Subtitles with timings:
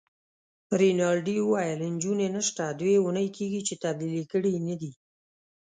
[0.79, 4.91] رینالډي وویل: نجونې نشته، دوې اونۍ کیږي چي تبدیلي کړي يې نه دي.